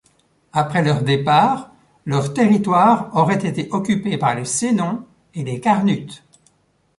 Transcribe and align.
Après 0.51 0.81
leur 0.81 1.03
départ 1.03 1.71
leur 2.07 2.33
territoire 2.33 3.15
aurait 3.15 3.45
été 3.45 3.69
occupé 3.69 4.17
par 4.17 4.33
les 4.33 4.45
Sénons 4.45 5.05
et 5.35 5.43
les 5.43 5.59
Carnutes. 5.59 6.23